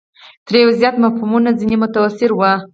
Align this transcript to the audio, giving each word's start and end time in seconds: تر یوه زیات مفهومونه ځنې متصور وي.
تر 0.45 0.53
یوه 0.61 0.73
زیات 0.79 0.95
مفهومونه 1.03 1.49
ځنې 1.59 1.75
متصور 1.81 2.31
وي. 2.35 2.53